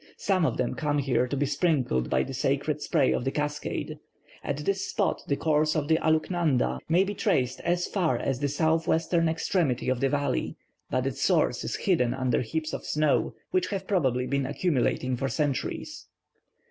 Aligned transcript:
Some 0.17 0.47
of 0.47 0.57
them 0.57 0.73
come 0.73 0.97
here 0.97 1.27
to 1.27 1.37
be 1.37 1.45
sprinkled 1.45 2.09
by 2.09 2.23
the 2.23 2.33
sacred 2.33 2.81
spray 2.81 3.11
of 3.11 3.23
the 3.23 3.29
cascade. 3.29 3.99
At 4.43 4.57
this 4.57 4.87
spot 4.87 5.21
the 5.27 5.35
course 5.35 5.75
of 5.75 5.87
the 5.87 5.99
Aluknanda 6.01 6.79
may 6.89 7.03
be 7.03 7.13
traced 7.13 7.59
as 7.59 7.85
far 7.85 8.17
as 8.17 8.39
the 8.39 8.47
south 8.47 8.87
western 8.87 9.29
extremity 9.29 9.89
of 9.89 9.99
the 9.99 10.09
valley, 10.09 10.55
but 10.89 11.05
its 11.05 11.21
source 11.21 11.63
is 11.63 11.75
hidden 11.75 12.15
under 12.15 12.41
heaps 12.41 12.73
of 12.73 12.83
snow, 12.83 13.35
which 13.51 13.67
have 13.67 13.85
probably 13.85 14.25
been 14.25 14.47
accumulating 14.47 15.17
for 15.17 15.29
centuries." 15.29 16.07